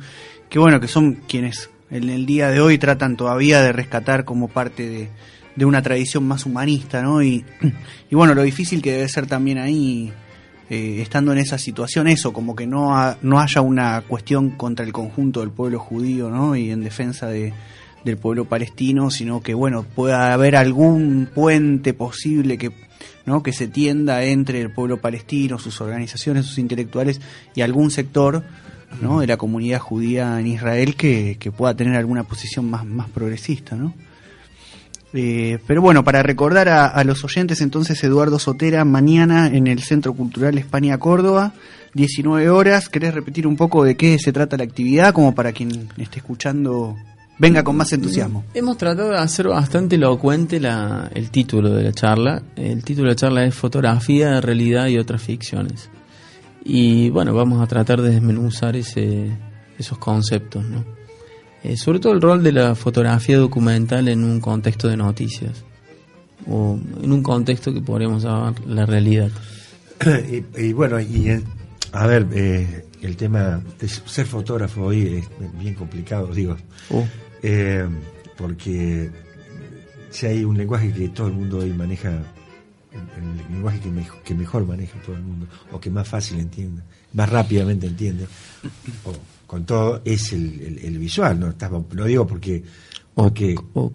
Que 0.48 0.58
bueno, 0.58 0.80
que 0.80 0.88
son 0.88 1.14
quienes 1.28 1.70
en 1.90 2.08
el 2.08 2.26
día 2.26 2.48
de 2.48 2.60
hoy 2.60 2.78
tratan 2.78 3.16
todavía 3.16 3.60
de 3.60 3.72
rescatar 3.72 4.24
como 4.24 4.48
parte 4.48 4.88
de, 4.88 5.08
de 5.54 5.64
una 5.64 5.82
tradición 5.82 6.26
más 6.26 6.46
humanista, 6.46 7.02
¿no? 7.02 7.22
Y, 7.22 7.44
y, 8.10 8.14
bueno, 8.14 8.34
lo 8.34 8.42
difícil 8.42 8.82
que 8.82 8.92
debe 8.92 9.08
ser 9.08 9.26
también 9.26 9.58
ahí, 9.58 10.12
eh, 10.68 10.98
estando 11.00 11.32
en 11.32 11.38
esa 11.38 11.58
situación, 11.58 12.08
eso, 12.08 12.32
como 12.32 12.56
que 12.56 12.66
no, 12.66 13.16
no 13.22 13.40
haya 13.40 13.60
una 13.60 14.00
cuestión 14.02 14.50
contra 14.50 14.84
el 14.84 14.92
conjunto 14.92 15.40
del 15.40 15.50
pueblo 15.50 15.78
judío, 15.78 16.30
¿no? 16.30 16.56
Y 16.56 16.70
en 16.70 16.82
defensa 16.82 17.28
de, 17.28 17.52
del 18.04 18.16
pueblo 18.16 18.46
palestino, 18.46 19.10
sino 19.10 19.40
que 19.40 19.54
bueno, 19.54 19.82
pueda 19.82 20.32
haber 20.32 20.56
algún 20.56 21.28
puente 21.34 21.94
posible 21.94 22.58
que 22.58 22.72
¿no? 23.26 23.42
que 23.42 23.52
se 23.52 23.66
tienda 23.66 24.22
entre 24.22 24.60
el 24.60 24.72
pueblo 24.72 25.00
palestino, 25.00 25.58
sus 25.58 25.80
organizaciones, 25.80 26.46
sus 26.46 26.58
intelectuales 26.58 27.20
y 27.54 27.60
algún 27.60 27.90
sector 27.90 28.44
¿no? 29.02 29.20
de 29.20 29.26
la 29.26 29.36
comunidad 29.36 29.80
judía 29.80 30.38
en 30.40 30.46
Israel 30.46 30.94
que, 30.94 31.36
que 31.38 31.50
pueda 31.50 31.74
tener 31.74 31.96
alguna 31.96 32.22
posición 32.22 32.70
más, 32.70 32.84
más 32.86 33.10
progresista, 33.10 33.74
¿no? 33.74 33.94
Eh, 35.18 35.58
pero 35.66 35.80
bueno, 35.80 36.04
para 36.04 36.22
recordar 36.22 36.68
a, 36.68 37.02
los 37.04 37.24
oyentes, 37.24 37.62
entonces 37.62 38.02
Eduardo 38.04 38.38
Sotera, 38.38 38.84
mañana 38.84 39.46
en 39.46 39.66
el 39.66 39.82
Centro 39.82 40.12
Cultural 40.12 40.58
España 40.58 40.98
Córdoba, 40.98 41.54
19 41.94 42.50
horas. 42.50 42.90
¿Querés 42.90 43.14
repetir 43.14 43.46
un 43.46 43.56
poco 43.56 43.82
de 43.82 43.96
qué 43.96 44.18
se 44.18 44.32
trata 44.32 44.58
la 44.58 44.64
actividad, 44.64 45.14
como 45.14 45.34
para 45.34 45.52
quien 45.52 45.88
esté 45.96 46.18
escuchando 46.18 46.96
venga 47.38 47.62
con 47.62 47.76
más 47.76 47.92
entusiasmo. 47.92 48.44
Hemos 48.54 48.76
tratado 48.78 49.10
de 49.10 49.18
hacer 49.18 49.48
bastante 49.48 49.96
elocuente 49.96 50.60
el 51.14 51.30
título 51.30 51.70
de 51.70 51.84
la 51.84 51.92
charla. 51.92 52.42
El 52.54 52.82
título 52.84 53.08
de 53.08 53.12
la 53.12 53.16
charla 53.16 53.44
es 53.44 53.54
Fotografía, 53.54 54.40
Realidad 54.40 54.88
y 54.88 54.98
otras 54.98 55.22
ficciones. 55.22 55.90
Y 56.64 57.10
bueno, 57.10 57.32
vamos 57.34 57.62
a 57.62 57.66
tratar 57.66 58.02
de 58.02 58.10
desmenuzar 58.10 58.76
ese, 58.76 59.30
esos 59.78 59.98
conceptos, 59.98 60.64
¿no? 60.64 60.95
Eh, 61.66 61.76
sobre 61.76 61.98
todo 61.98 62.12
el 62.12 62.22
rol 62.22 62.44
de 62.44 62.52
la 62.52 62.76
fotografía 62.76 63.38
documental 63.38 64.06
en 64.08 64.22
un 64.22 64.40
contexto 64.40 64.86
de 64.86 64.96
noticias 64.96 65.64
o 66.48 66.78
en 67.02 67.10
un 67.10 67.22
contexto 67.24 67.74
que 67.74 67.80
podríamos 67.80 68.22
llamar 68.22 68.54
la 68.66 68.86
realidad. 68.86 69.30
y, 70.30 70.44
y, 70.62 70.72
bueno, 70.72 71.00
y 71.00 71.28
el, 71.30 71.44
a 71.90 72.06
ver, 72.06 72.28
eh, 72.32 72.84
el 73.02 73.16
tema 73.16 73.60
de 73.80 73.88
ser 73.88 74.26
fotógrafo 74.26 74.82
hoy 74.84 75.18
es 75.18 75.28
bien 75.58 75.74
complicado, 75.74 76.28
digo, 76.28 76.56
Oh. 76.90 77.04
eh, 77.42 77.84
porque 78.36 79.10
si 80.10 80.26
hay 80.26 80.44
un 80.44 80.56
lenguaje 80.56 80.92
que 80.92 81.08
todo 81.08 81.26
el 81.26 81.32
mundo 81.32 81.58
hoy 81.58 81.72
maneja, 81.72 82.10
el 82.92 83.54
lenguaje 83.54 83.80
que, 83.80 83.90
mejor, 83.90 84.22
que 84.22 84.34
mejor 84.34 84.66
maneja 84.66 85.00
todo 85.04 85.16
el 85.16 85.22
mundo, 85.22 85.46
o 85.72 85.80
que 85.80 85.90
más 85.90 86.06
fácil 86.06 86.38
entiende, 86.38 86.82
más 87.12 87.28
rápidamente 87.28 87.88
entiende, 87.88 88.26
o, 89.04 89.12
con 89.46 89.64
todo, 89.64 90.02
es 90.04 90.32
el, 90.32 90.60
el, 90.60 90.78
el 90.84 90.98
visual, 90.98 91.38
¿no? 91.38 91.48
Estás, 91.48 91.70
lo 91.70 92.04
digo 92.04 92.26
porque... 92.26 92.62
porque 93.14 93.54
o, 93.74 93.92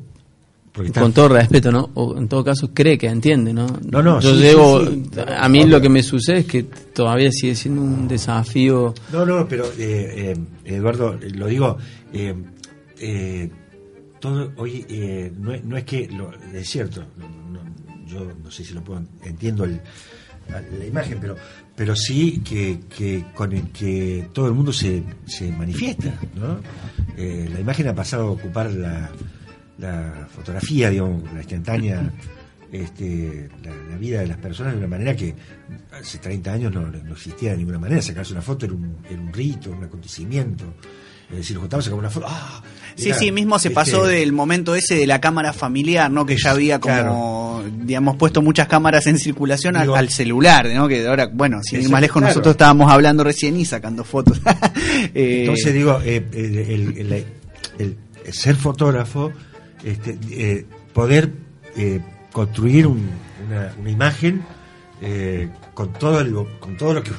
porque 0.72 0.92
con 0.94 1.12
todo 1.12 1.28
respeto, 1.28 1.70
¿no? 1.70 1.90
O 1.96 2.18
en 2.18 2.30
todo 2.30 2.46
caso 2.46 2.70
cree 2.74 2.98
que 2.98 3.08
entiende, 3.08 3.54
¿no? 3.54 3.68
No, 3.90 4.02
no. 4.02 4.22
Yo 4.22 4.34
sí, 4.34 4.42
llevo, 4.42 4.86
sí, 4.86 5.04
sí. 5.14 5.20
a 5.28 5.50
mí 5.50 5.66
lo 5.66 5.82
que 5.82 5.90
me 5.90 6.02
sucede 6.02 6.40
es 6.40 6.46
que 6.46 6.64
todavía 6.64 7.30
sigue 7.32 7.56
siendo 7.56 7.82
un 7.82 8.08
desafío. 8.08 8.94
No, 9.12 9.26
no, 9.26 9.46
pero 9.48 9.66
eh, 9.78 10.34
eh, 10.34 10.38
Eduardo, 10.64 11.20
lo 11.34 11.48
digo, 11.48 11.78
eh, 12.14 13.50
todo 14.22 14.54
hoy 14.56 14.86
no, 15.38 15.52
no, 15.64 15.76
es 15.76 15.84
que, 15.84 16.08
lo, 16.08 16.32
es 16.54 16.70
cierto, 16.70 17.04
no, 17.52 17.60
yo 18.08 18.32
no 18.42 18.50
sé 18.50 18.64
si 18.64 18.74
lo 18.74 18.82
puedo, 18.82 19.04
entiendo 19.26 19.66
el, 19.66 19.82
la 20.52 20.86
imagen, 20.86 21.18
pero 21.22 21.36
pero 21.76 21.96
sí 21.96 22.42
que, 22.44 22.80
que 22.96 23.26
con 23.34 23.54
el 23.54 23.70
que 23.72 24.28
todo 24.34 24.48
el 24.48 24.54
mundo 24.54 24.74
se, 24.74 25.04
se 25.26 25.52
manifiesta, 25.52 26.14
¿no? 26.36 26.60
la 27.18 27.60
imagen 27.60 27.88
ha 27.88 27.96
pasado 27.96 28.28
a 28.28 28.32
ocupar 28.32 28.72
la 28.72 29.10
la 29.82 30.28
fotografía, 30.30 30.90
digamos, 30.90 31.24
la 31.34 31.40
instantánea, 31.40 32.12
este, 32.72 33.50
la, 33.64 33.76
la, 33.90 33.98
vida 33.98 34.22
de 34.22 34.28
las 34.28 34.38
personas 34.38 34.74
de 34.74 34.80
una 34.80 34.88
manera 34.88 35.16
que 35.16 35.36
hace 35.92 36.20
30 36.20 36.54
años 36.54 36.74
no, 36.74 36.88
no 36.88 37.14
existía 37.14 37.52
de 37.52 37.58
ninguna 37.58 37.80
manera. 37.80 38.02
Sacarse 38.02 38.32
una 38.32 38.42
foto 38.42 38.66
era 38.66 38.76
un, 38.76 38.98
era 39.10 39.20
un 39.20 39.34
rito, 39.34 39.72
un 39.72 39.84
acontecimiento. 39.84 40.66
Decir, 41.32 41.58
nos 41.58 41.70
sacar 41.70 41.94
una 41.94 42.10
foto. 42.10 42.28
¡Ah! 42.30 42.62
Sí, 42.96 43.10
era, 43.10 43.18
sí, 43.18 43.32
mismo 43.32 43.58
se 43.58 43.72
pasó 43.72 44.06
del 44.06 44.34
momento 44.34 44.76
ese 44.76 44.96
de 44.96 45.08
la 45.08 45.22
cámara 45.22 45.54
familiar, 45.54 46.12
¿no? 46.12 46.26
Que 46.26 46.38
ya 46.38 46.52
había 46.52 46.80
como, 46.80 46.94
claro. 46.94 47.64
digamos, 47.84 48.18
puesto 48.18 48.42
muchas 48.42 48.68
cámaras 48.68 49.08
en 49.08 49.18
circulación 49.18 49.76
Digo, 49.80 49.96
al, 49.96 50.10
celular, 50.10 50.68
¿no? 50.74 50.88
Que 50.88 51.08
ahora, 51.08 51.30
bueno, 51.32 51.60
sin 51.64 51.82
ir 51.82 51.90
más 51.90 52.02
lejos, 52.02 52.20
claro. 52.20 52.28
nosotros 52.28 52.54
estábamos 52.54 52.92
hablando 52.92 53.24
recién 53.24 53.58
y 53.58 53.66
sacando 53.66 54.04
fotos. 54.04 54.40
eh, 55.14 55.42
Entonces, 55.42 55.74
digo, 55.74 56.00
eh, 56.04 56.26
el, 56.34 56.58
el, 56.98 57.26
el, 57.80 58.34
ser 58.34 58.56
fotógrafo 58.56 59.32
este, 59.84 60.18
eh, 60.32 60.66
poder 60.94 61.32
construir 62.32 62.88
un, 62.88 63.10
una, 63.48 63.74
una, 63.80 63.90
imagen 63.90 64.44
con 65.74 65.94
todo 65.94 66.48
con 66.60 66.78
todo 66.78 66.94
lo 66.94 67.04
que 67.04 67.12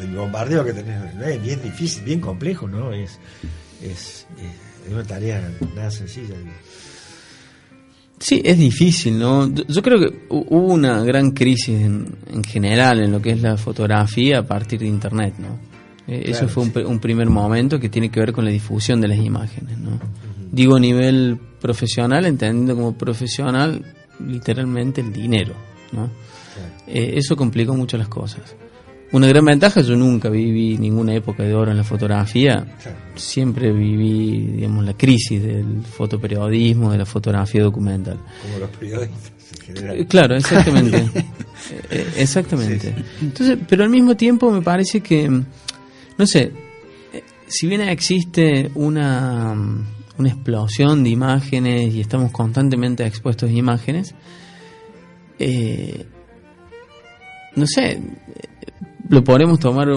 el 0.00 0.14
bombardeo 0.14 0.64
que 0.64 0.72
tenés 0.72 1.14
es 1.14 1.42
bien 1.42 1.62
difícil 1.62 2.04
bien 2.04 2.20
complejo 2.20 2.68
no 2.68 2.92
es 2.92 3.18
es, 3.82 4.26
es 4.86 4.92
una 4.92 5.04
tarea 5.04 5.50
nada 5.74 5.90
sencilla 5.90 6.34
Sí, 8.20 8.42
es 8.44 8.58
difícil, 8.58 9.18
¿no? 9.18 9.50
Yo 9.50 9.80
creo 9.82 9.98
que 9.98 10.26
hubo 10.28 10.74
una 10.74 11.02
gran 11.02 11.30
crisis 11.30 11.80
en, 11.80 12.06
en 12.30 12.44
general 12.44 13.00
en 13.00 13.12
lo 13.12 13.22
que 13.22 13.30
es 13.30 13.40
la 13.40 13.56
fotografía 13.56 14.40
a 14.40 14.42
partir 14.42 14.80
de 14.80 14.86
Internet, 14.88 15.36
¿no? 15.38 15.58
Claro, 16.04 16.22
Eso 16.22 16.46
fue 16.46 16.64
un, 16.64 16.86
un, 16.86 16.98
primer 16.98 17.30
momento 17.30 17.80
que 17.80 17.88
tiene 17.88 18.10
que 18.10 18.20
ver 18.20 18.34
con 18.34 18.44
la 18.44 18.50
difusión 18.50 19.00
de 19.00 19.08
las 19.08 19.18
imágenes, 19.18 19.78
¿no? 19.78 19.92
Uh 19.92 19.94
-huh. 19.94 20.48
Digo 20.52 20.76
a 20.76 20.80
nivel 20.80 21.38
profesional, 21.60 22.26
entendiendo 22.26 22.74
como 22.74 22.92
profesional 22.92 23.82
literalmente 24.26 25.00
el 25.00 25.14
dinero, 25.14 25.54
¿no? 25.92 26.10
Claro. 26.54 26.72
Eh, 26.88 27.14
eso 27.16 27.36
complicó 27.36 27.74
mucho 27.74 27.96
las 27.96 28.08
cosas. 28.08 28.54
Una 29.12 29.26
gran 29.26 29.44
ventaja, 29.44 29.80
yo 29.80 29.96
nunca 29.96 30.28
viví 30.28 30.78
ninguna 30.78 31.14
época 31.14 31.42
de 31.42 31.54
oro 31.54 31.72
en 31.72 31.76
la 31.76 31.84
fotografía, 31.84 32.64
claro. 32.80 32.96
siempre 33.16 33.72
viví, 33.72 34.52
digamos, 34.52 34.84
la 34.84 34.94
crisis 34.94 35.42
del 35.42 35.82
fotoperiodismo, 35.82 36.92
de 36.92 36.98
la 36.98 37.06
fotografía 37.06 37.62
documental. 37.62 38.18
Como 38.42 38.58
los 38.58 38.70
periodistas 38.70 39.32
en 39.58 39.66
general. 39.66 40.06
Claro, 40.06 40.36
exactamente. 40.36 41.04
Eh, 41.90 42.14
exactamente. 42.16 42.88
Sí, 42.88 42.94
sí. 42.96 43.04
Entonces, 43.20 43.58
pero 43.68 43.84
al 43.84 43.90
mismo 43.90 44.16
tiempo 44.16 44.50
me 44.50 44.62
parece 44.62 45.02
que, 45.02 45.28
no 45.28 46.26
sé, 46.26 46.52
eh, 47.12 47.22
si 47.46 47.66
bien 47.66 47.82
existe 47.82 48.70
una 48.74 49.54
una 50.20 50.28
explosión 50.28 51.02
de 51.02 51.10
imágenes 51.10 51.94
y 51.94 52.00
estamos 52.00 52.30
constantemente 52.30 53.04
expuestos 53.04 53.48
a 53.48 53.52
imágenes, 53.52 54.14
eh, 55.38 56.06
no 57.56 57.66
sé, 57.66 58.00
lo 59.10 59.24
podemos 59.24 59.58
tomar, 59.58 59.88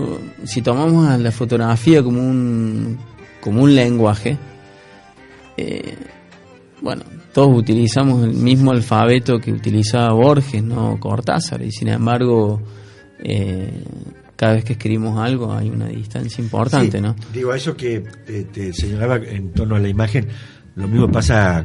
si 0.44 0.62
tomamos 0.64 1.08
a 1.08 1.18
la 1.20 1.32
fotografía 1.32 2.02
como 2.02 2.20
un, 2.20 2.98
como 3.40 3.62
un 3.62 3.76
lenguaje, 3.76 4.38
eh, 5.56 5.96
bueno, 6.82 7.04
todos 7.32 7.56
utilizamos 7.56 8.24
el 8.24 8.34
mismo 8.34 8.72
alfabeto 8.72 9.40
que 9.40 9.52
utilizaba 9.52 10.14
Borges, 10.14 10.64
no 10.64 11.00
Cortázar, 11.00 11.62
y 11.62 11.72
sin 11.72 11.90
embargo, 11.90 12.60
eh, 13.20 13.84
cada 14.36 14.54
vez 14.54 14.66
que 14.66 14.74
escribimos 14.74 15.20
algo 15.20 15.54
hay 15.54 15.70
una 15.70 15.88
distancia 15.88 16.44
importante, 16.44 16.98
Sí, 16.98 17.04
¿no? 17.04 17.16
Digo, 17.32 17.54
eso 17.54 17.78
que 17.78 18.00
te, 18.26 18.46
te 18.46 18.74
señalaba 18.74 19.18
en 19.18 19.54
torno 19.54 19.76
a 19.76 19.80
la 19.80 19.90
imagen, 19.90 20.28
lo 20.76 20.88
mismo 20.88 21.12
pasa 21.12 21.64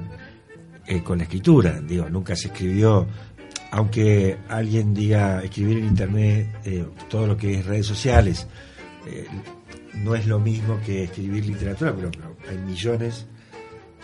eh, 0.86 1.02
con 1.02 1.16
la 1.16 1.24
escritura. 1.24 1.80
Digo, 1.80 2.10
nunca 2.10 2.36
se 2.36 2.48
escribió, 2.48 3.06
aunque 3.70 4.36
alguien 4.48 4.94
diga 4.94 5.42
escribir 5.42 5.78
en 5.78 5.84
internet 5.86 6.46
eh, 6.64 6.84
todo 7.08 7.26
lo 7.26 7.36
que 7.36 7.58
es 7.58 7.66
redes 7.66 7.86
sociales, 7.86 8.46
eh, 9.06 9.26
no 9.94 10.14
es 10.14 10.26
lo 10.26 10.38
mismo 10.38 10.78
que 10.84 11.04
escribir 11.04 11.44
literatura, 11.46 11.94
pero, 11.94 12.10
pero 12.10 12.36
hay 12.50 12.58
millones 12.58 13.26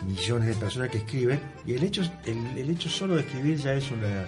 millones 0.07 0.49
de 0.49 0.55
personas 0.57 0.91
que 0.91 0.99
escriben 0.99 1.41
y 1.65 1.75
el 1.75 1.85
hecho 1.85 2.03
el, 2.27 2.59
el 2.59 2.69
hecho 2.71 2.89
solo 2.91 3.15
de 3.15 3.21
escribir 3.23 3.57
ya 3.59 3.73
es 3.75 3.91
una 3.93 4.25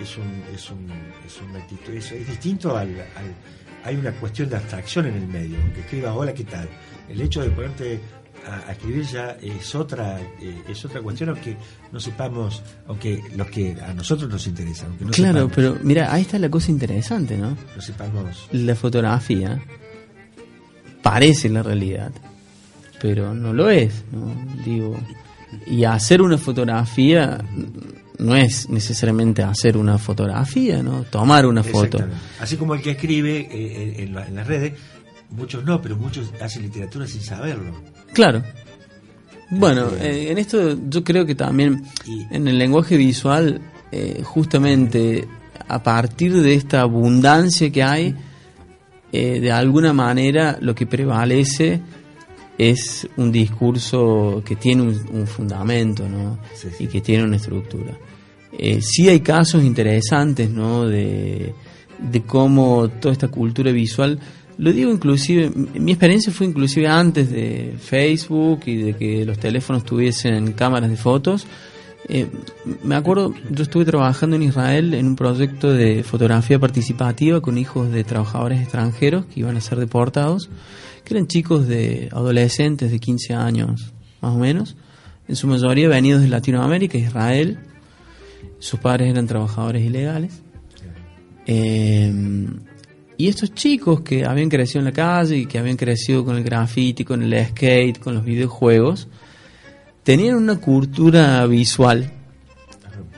es 0.00 0.16
un 0.18 0.42
es 0.54 0.70
un 0.70 0.88
es 1.26 1.40
una 1.40 1.58
actitud 1.58 1.94
es, 1.94 2.10
distinto 2.28 2.76
al, 2.76 2.90
al- 2.90 3.34
hay 3.82 3.96
una 3.96 4.12
cuestión 4.12 4.50
de 4.50 4.56
abstracción 4.56 5.06
en 5.06 5.14
el 5.14 5.26
medio 5.26 5.56
que 5.74 5.80
escriba 5.80 6.12
hola 6.14 6.34
qué 6.34 6.44
tal 6.44 6.68
el 7.08 7.20
hecho 7.20 7.40
de 7.42 7.50
ponerte 7.50 7.98
a, 8.46 8.68
a 8.68 8.72
escribir 8.72 9.04
ya 9.04 9.36
es 9.42 9.74
otra 9.74 10.20
eh, 10.40 10.62
es 10.68 10.84
otra 10.84 11.00
cuestión 11.00 11.30
aunque 11.30 11.56
no 11.92 11.98
sepamos 12.00 12.62
aunque 12.86 13.20
los 13.36 13.48
que 13.48 13.76
a 13.80 13.92
nosotros 13.92 14.30
nos 14.30 14.46
interesa 14.46 14.86
aunque 14.86 15.04
no 15.04 15.10
claro, 15.10 15.32
sepamos, 15.48 15.52
pero 15.54 15.78
mira, 15.82 16.12
ahí 16.12 16.22
está 16.22 16.38
la 16.38 16.48
cosa 16.48 16.70
interesante, 16.70 17.36
¿no? 17.36 17.50
no 17.74 17.82
sepamos 17.82 18.48
La 18.52 18.74
fotografía 18.74 19.60
parece 21.02 21.48
la 21.48 21.62
realidad, 21.62 22.10
pero 23.00 23.34
no 23.34 23.52
lo 23.52 23.70
es, 23.70 24.04
¿no? 24.12 24.34
Digo, 24.64 24.98
y 25.66 25.84
hacer 25.84 26.20
una 26.22 26.38
fotografía 26.38 27.38
no 28.18 28.34
es 28.34 28.68
necesariamente 28.68 29.42
hacer 29.42 29.76
una 29.76 29.98
fotografía, 29.98 30.82
¿no? 30.82 31.02
Tomar 31.04 31.46
una 31.46 31.62
foto. 31.62 31.98
Así 32.40 32.56
como 32.56 32.74
el 32.74 32.82
que 32.82 32.92
escribe 32.92 33.40
eh, 33.50 33.94
en, 33.98 34.08
en 34.08 34.14
la- 34.14 34.26
en 34.26 34.34
las 34.34 34.46
redes, 34.46 34.72
muchos 35.30 35.64
no, 35.64 35.80
pero 35.82 35.96
muchos 35.96 36.30
hacen 36.40 36.62
literatura 36.62 37.06
sin 37.06 37.20
saberlo. 37.22 37.72
Claro. 38.12 38.42
Bueno, 39.50 39.90
eh, 40.00 40.28
en 40.30 40.38
esto 40.38 40.76
yo 40.88 41.04
creo 41.04 41.24
que 41.24 41.34
también 41.34 41.84
Y- 42.04 42.26
en 42.34 42.48
el 42.48 42.58
lenguaje 42.58 42.96
visual, 42.96 43.60
eh, 43.92 44.20
justamente 44.24 45.26
a 45.68 45.82
partir 45.82 46.32
de 46.40 46.54
esta 46.54 46.80
abundancia 46.80 47.70
que 47.70 47.82
hay, 47.82 48.14
eh, 49.12 49.38
de 49.40 49.52
alguna 49.52 49.92
manera 49.92 50.58
lo 50.60 50.74
que 50.74 50.86
prevalece 50.86 51.80
es 52.58 53.06
un 53.16 53.30
discurso 53.30 54.42
que 54.44 54.56
tiene 54.56 54.82
un, 54.82 55.00
un 55.12 55.26
fundamento 55.26 56.08
¿no? 56.08 56.38
Sí, 56.54 56.68
sí. 56.76 56.84
y 56.84 56.86
que 56.88 57.00
tiene 57.00 57.24
una 57.24 57.36
estructura. 57.36 57.96
Sí 58.80 59.08
hay 59.08 59.20
casos 59.20 59.62
interesantes 59.62 60.48
¿no? 60.50 60.86
de, 60.88 61.52
de 61.98 62.22
cómo 62.22 62.88
toda 62.88 63.12
esta 63.12 63.28
cultura 63.28 63.70
visual, 63.70 64.18
lo 64.58 64.72
digo 64.72 64.90
inclusive, 64.90 65.50
mi 65.50 65.92
experiencia 65.92 66.32
fue 66.32 66.46
inclusive 66.46 66.88
antes 66.88 67.30
de 67.30 67.74
Facebook 67.78 68.62
y 68.66 68.76
de 68.76 68.94
que 68.94 69.24
los 69.24 69.38
teléfonos 69.38 69.84
tuviesen 69.84 70.52
cámaras 70.52 70.88
de 70.88 70.96
fotos. 70.96 71.46
Eh, 72.08 72.28
me 72.82 72.94
acuerdo, 72.94 73.34
yo 73.50 73.64
estuve 73.64 73.84
trabajando 73.84 74.36
en 74.36 74.44
Israel 74.44 74.94
en 74.94 75.08
un 75.08 75.16
proyecto 75.16 75.72
de 75.72 76.02
fotografía 76.04 76.58
participativa 76.58 77.40
con 77.40 77.58
hijos 77.58 77.92
de 77.92 78.04
trabajadores 78.04 78.60
extranjeros 78.60 79.26
que 79.26 79.40
iban 79.40 79.56
a 79.56 79.60
ser 79.60 79.78
deportados, 79.78 80.48
que 81.04 81.14
eran 81.14 81.26
chicos 81.26 81.66
de 81.66 82.08
adolescentes 82.12 82.90
de 82.90 82.98
15 82.98 83.34
años 83.34 83.92
más 84.22 84.34
o 84.34 84.38
menos, 84.38 84.76
en 85.28 85.36
su 85.36 85.48
mayoría 85.48 85.88
venidos 85.88 86.22
de 86.22 86.28
Latinoamérica, 86.28 86.96
Israel, 86.96 87.58
sus 88.58 88.80
padres 88.80 89.10
eran 89.10 89.26
trabajadores 89.26 89.84
ilegales. 89.84 90.40
Eh, 91.46 92.12
y 93.18 93.28
estos 93.28 93.54
chicos 93.54 94.00
que 94.02 94.24
habían 94.24 94.48
crecido 94.48 94.80
en 94.80 94.84
la 94.86 94.92
calle 94.92 95.36
y 95.38 95.46
que 95.46 95.58
habían 95.58 95.76
crecido 95.76 96.24
con 96.24 96.36
el 96.36 96.44
graffiti, 96.44 97.04
con 97.04 97.22
el 97.22 97.46
skate, 97.46 97.98
con 97.98 98.14
los 98.14 98.24
videojuegos, 98.24 99.08
tenían 100.02 100.36
una 100.36 100.56
cultura 100.60 101.46
visual 101.46 102.10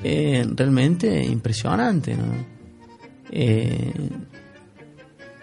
eh, 0.04 0.46
realmente 0.54 1.24
impresionante, 1.24 2.14
¿no? 2.14 2.24
Eh, 3.30 3.92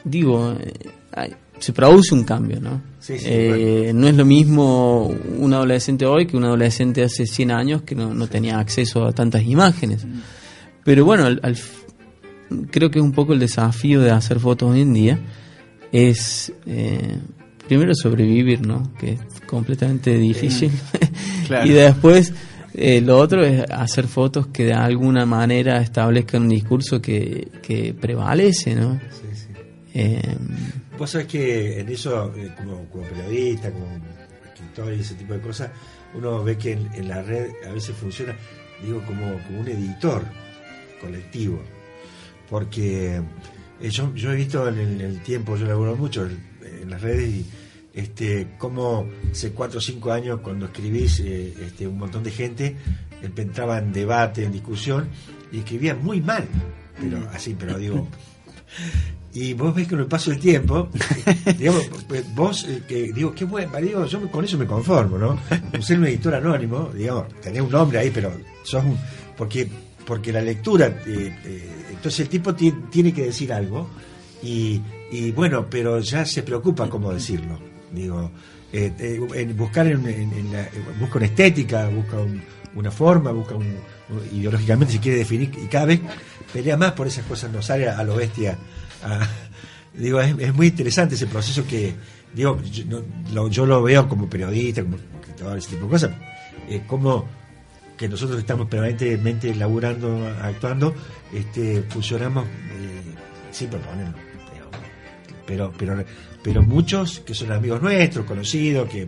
digo, 0.04 0.56
eh, 0.60 1.32
se 1.60 1.74
produce 1.74 2.13
un 2.13 2.24
cambio, 2.24 2.60
¿no? 2.60 2.82
Sí, 3.00 3.18
sí, 3.20 3.26
Eh, 3.30 3.91
No 3.94 4.08
es 4.08 4.15
lo 4.15 4.26
mismo 4.26 5.08
un 5.39 5.54
adolescente 5.54 6.06
hoy 6.06 6.26
que 6.28 6.36
un 6.38 6.44
adolescente 6.46 7.04
hace 7.04 7.26
100 7.26 7.52
años 7.52 7.82
que 7.84 7.96
no, 7.96 8.13
no 8.13 8.28
tenía 8.28 8.60
acceso 8.60 9.06
a 9.06 9.12
tantas 9.13 9.44
imágenes. 9.44 10.06
Pero 10.84 11.06
bueno, 11.06 11.26
al- 11.26 11.39
al 11.44 11.56
creo 12.71 12.91
que 12.91 12.99
es 12.99 13.05
un 13.05 13.12
poco 13.12 13.34
el 13.34 13.39
desafío 13.39 14.01
de 14.01 14.12
hacer 14.12 14.39
fotos 14.39 14.71
hoy 14.71 14.81
en 14.81 14.93
día, 14.93 15.19
es 15.91 16.51
eh, 16.65 17.17
primero 17.67 17.93
sobrevivir, 17.95 18.65
¿no? 18.65 18.93
Que 18.99 19.13
es 19.13 19.41
completamente 19.47 20.17
difícil. 20.17 20.71
Claro. 21.45 21.67
y 21.67 21.73
después 21.73 22.34
eh, 22.73 23.01
lo 23.01 23.19
otro 23.19 23.45
es 23.45 23.63
hacer 23.69 24.08
fotos 24.08 24.47
que 24.47 24.65
de 24.65 24.73
alguna 24.73 25.27
manera 25.27 25.79
establezcan 25.79 26.41
un 26.41 26.49
discurso 26.49 26.99
que, 26.99 27.49
que 27.62 27.93
prevalece, 27.93 28.73
¿no? 28.73 28.99
Sí, 29.12 29.27
sí. 29.34 29.47
Eh, 29.93 30.36
Vos 30.97 31.12
sabés 31.12 31.27
que 31.27 31.79
en 31.79 31.89
eso, 31.89 32.34
eh, 32.36 32.51
como, 32.58 32.86
como 32.89 33.03
periodista, 33.05 33.71
como 33.71 33.86
escritor 34.45 34.93
y 34.93 35.01
ese 35.01 35.13
tipo 35.15 35.34
de 35.34 35.39
cosas, 35.39 35.69
uno 36.15 36.43
ve 36.43 36.58
que 36.58 36.73
en, 36.73 36.89
en 36.95 37.08
la 37.08 37.21
red 37.21 37.51
a 37.65 37.71
veces 37.71 37.95
funciona, 37.95 38.36
digo, 38.84 39.01
como, 39.05 39.38
como 39.43 39.60
un 39.60 39.67
editor 39.67 40.23
colectivo. 40.99 41.62
Porque 42.49 43.21
eh, 43.81 43.89
yo, 43.89 44.13
yo 44.15 44.31
he 44.31 44.36
visto 44.36 44.67
en 44.67 45.01
el, 45.01 45.21
tiempo, 45.21 45.58
yo 45.58 45.65
laburo 45.65 45.95
mucho 45.95 46.25
en, 46.25 46.89
las 46.89 47.01
redes 47.01 47.27
y 47.29 47.45
este 47.93 48.49
como 48.60 49.08
hace 49.31 49.51
cuatro 49.51 49.79
o 49.79 49.81
cinco 49.81 50.12
años 50.12 50.41
cuando 50.41 50.67
escribís 50.67 51.19
eh, 51.21 51.53
este, 51.62 51.88
un 51.88 51.97
montón 51.97 52.23
de 52.23 52.29
gente 52.29 52.75
eh, 53.23 53.31
entraba 53.36 53.79
en 53.79 53.91
debate, 53.91 54.43
en 54.43 54.51
discusión 54.51 55.08
y 55.51 55.60
escribía 55.60 55.95
muy 55.95 56.21
mal, 56.21 56.47
pero 56.99 57.27
así, 57.34 57.55
pero 57.58 57.79
digo, 57.79 58.08
y 59.36 59.53
vos 59.53 59.75
ves 59.75 59.86
que 59.86 59.91
con 59.91 59.99
el 59.99 60.08
paso 60.08 60.31
del 60.31 60.39
tiempo, 60.39 60.88
digamos, 61.58 61.89
pues, 62.08 62.23
vos, 62.34 62.65
eh, 62.69 62.84
que 62.88 63.12
digo, 63.12 63.36
qué 63.36 63.43
bueno, 63.43 63.77
digo, 63.81 64.05
yo 64.05 64.31
con 64.31 64.45
eso 64.45 64.58
me 64.58 64.65
conformo, 64.65 65.17
¿no? 65.17 65.38
Ser 65.81 65.99
un 65.99 66.08
editor 66.08 66.36
anónimo, 66.36 66.89
digamos, 66.95 67.27
tenés 67.41 67.62
un 67.62 67.69
nombre 67.69 67.99
ahí, 67.99 68.12
pero 68.12 68.31
sos 68.63 68.86
un. 68.86 68.97
Porque, 69.36 69.67
porque 70.06 70.32
la 70.32 70.41
lectura, 70.41 70.88
eh, 71.06 71.36
eh, 71.46 71.70
entonces 71.91 72.22
el 72.22 72.30
tipo 72.30 72.54
ti- 72.56 72.74
tiene 72.89 73.13
que 73.13 73.24
decir 73.24 73.52
algo, 73.52 73.89
y, 74.44 74.80
bueno, 75.36 75.68
pero 75.70 76.00
ya 76.00 76.26
se 76.26 76.44
preocupa 76.44 76.88
cómo 76.89 77.12
decirlo. 77.12 77.60
Digo, 77.91 78.30
eh, 78.72 78.91
en 79.34 79.58
buscar 79.58 79.88
en, 79.88 80.04
la- 80.52 80.70
busca 81.00 81.18
una 81.18 81.26
estética, 81.26 81.88
busca 81.89 82.18
un- 82.18 82.41
una 82.76 82.91
forma, 82.91 83.32
busca 83.32 83.56
un, 83.56 83.76
ideológicamente 84.34 84.94
si 84.94 85.00
quiere 85.00 85.18
definir, 85.20 85.50
y 85.63 85.68
cada 85.68 85.86
vez 85.86 86.02
pelea 86.54 86.78
más 86.78 86.91
por 86.91 87.08
esas 87.08 87.26
cosas, 87.26 87.52
no 87.52 87.62
sale 87.62 87.88
a, 87.89 87.98
a 87.98 88.04
lo 88.04 88.15
bestia. 88.18 88.58
digo, 89.94 90.20
es, 90.22 90.54
muy 90.54 90.68
interesante 90.68 91.15
ese 91.15 91.28
proceso 91.28 91.65
que, 91.65 91.94
digo, 92.34 92.62
yo, 92.63 92.84
no- 92.86 93.04
lo, 93.34 93.48
yo 93.50 93.65
lo 93.65 93.82
veo 93.82 94.08
como 94.08 94.30
periodista, 94.30 94.84
como 94.84 94.98
escritor, 94.98 95.58
ese 95.58 95.70
tipo 95.70 95.86
de 95.86 95.89
cosas, 95.91 96.12
como 96.88 97.26
que 97.97 98.10
nosotros 98.10 98.39
estamos 98.39 98.67
permanentemente 98.67 99.53
laburando, 99.55 100.27
actuando, 100.41 100.93
este, 101.34 101.84
funcionamos 101.84 102.45
eh, 102.45 103.01
sin 103.51 103.69
proponerlo. 103.69 104.17
Pero, 105.45 105.71
pero, 105.77 106.03
pero 106.41 106.63
muchos 106.63 107.19
que 107.19 107.36
son 107.36 107.51
amigos 107.51 107.81
nuestros, 107.81 108.25
conocidos, 108.25 108.89
que, 108.89 109.08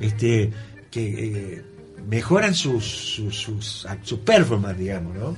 este, 0.00 0.50
que 0.90 1.56
eh, 1.56 1.64
mejoran 2.08 2.54
sus, 2.54 2.84
sus, 2.84 3.36
sus, 3.36 3.86
sus 4.02 4.18
performances, 4.20 4.78
digamos, 4.78 5.14
¿no? 5.14 5.36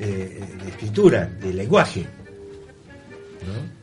Eh, 0.00 0.40
de 0.64 0.68
escritura, 0.68 1.26
de 1.26 1.54
lenguaje. 1.54 2.04
¿no? 3.46 3.81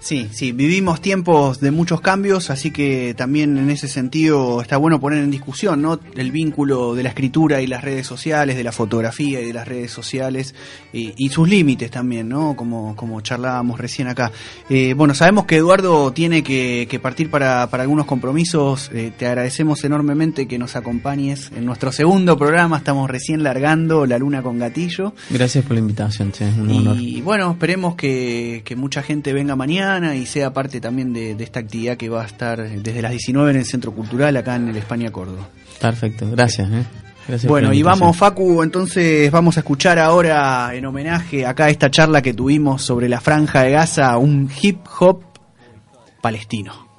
Sí, 0.00 0.28
sí, 0.32 0.52
vivimos 0.52 1.02
tiempos 1.02 1.60
de 1.60 1.70
muchos 1.70 2.00
cambios, 2.00 2.48
así 2.48 2.70
que 2.70 3.14
también 3.14 3.58
en 3.58 3.68
ese 3.68 3.86
sentido 3.86 4.62
está 4.62 4.78
bueno 4.78 4.98
poner 4.98 5.22
en 5.22 5.30
discusión 5.30 5.82
¿no? 5.82 6.00
el 6.16 6.32
vínculo 6.32 6.94
de 6.94 7.02
la 7.02 7.10
escritura 7.10 7.60
y 7.60 7.66
las 7.66 7.84
redes 7.84 8.06
sociales, 8.06 8.56
de 8.56 8.64
la 8.64 8.72
fotografía 8.72 9.40
y 9.42 9.46
de 9.46 9.52
las 9.52 9.68
redes 9.68 9.90
sociales 9.90 10.54
y, 10.92 11.12
y 11.18 11.28
sus 11.28 11.46
límites 11.48 11.90
también, 11.90 12.30
¿no? 12.30 12.56
como, 12.56 12.96
como 12.96 13.20
charlábamos 13.20 13.78
recién 13.78 14.08
acá. 14.08 14.32
Eh, 14.70 14.94
bueno, 14.94 15.14
sabemos 15.14 15.44
que 15.44 15.56
Eduardo 15.56 16.12
tiene 16.12 16.42
que, 16.42 16.88
que 16.90 16.98
partir 16.98 17.28
para, 17.28 17.68
para, 17.68 17.82
algunos 17.82 18.06
compromisos, 18.06 18.90
eh, 18.94 19.12
te 19.16 19.26
agradecemos 19.26 19.84
enormemente 19.84 20.48
que 20.48 20.58
nos 20.58 20.76
acompañes 20.76 21.52
en 21.54 21.66
nuestro 21.66 21.92
segundo 21.92 22.38
programa, 22.38 22.78
estamos 22.78 23.10
recién 23.10 23.42
largando 23.42 24.06
La 24.06 24.18
Luna 24.18 24.42
con 24.42 24.58
Gatillo. 24.58 25.14
Gracias 25.28 25.62
por 25.64 25.74
la 25.74 25.80
invitación, 25.80 26.32
che, 26.32 26.46
un 26.46 26.70
honor. 26.70 26.96
Y 26.98 27.20
bueno, 27.20 27.50
esperemos 27.50 27.96
que, 27.96 28.62
que 28.64 28.76
mucha 28.76 29.02
gente 29.02 29.34
venga 29.34 29.56
mañana 29.90 30.14
y 30.14 30.26
sea 30.26 30.52
parte 30.52 30.80
también 30.80 31.12
de, 31.12 31.34
de, 31.34 31.44
esta 31.44 31.60
actividad 31.60 31.96
que 31.96 32.08
va 32.08 32.22
a 32.22 32.26
estar 32.26 32.68
desde 32.68 33.02
las 33.02 33.10
19 33.10 33.50
en 33.50 33.56
el 33.56 33.64
Centro 33.64 33.92
Cultural 33.92 34.36
acá 34.36 34.56
en 34.56 34.68
el 34.68 34.76
España 34.76 35.10
Córdoba. 35.10 35.48
Perfecto, 35.80 36.30
gracias. 36.30 36.68
¿eh? 36.70 36.84
gracias 37.26 37.48
bueno, 37.48 37.72
y 37.72 37.82
vamos 37.82 38.16
Facu, 38.16 38.62
entonces 38.62 39.30
vamos 39.30 39.56
a 39.56 39.60
escuchar 39.60 39.98
ahora 39.98 40.74
en 40.74 40.84
homenaje 40.84 41.46
acá 41.46 41.66
a 41.66 41.70
esta 41.70 41.90
charla 41.90 42.22
que 42.22 42.34
tuvimos 42.34 42.82
sobre 42.82 43.08
la 43.08 43.20
franja 43.20 43.62
de 43.62 43.72
Gaza, 43.72 44.16
un 44.18 44.50
hip 44.60 44.80
hop 44.98 45.22
palestino. 46.20 46.89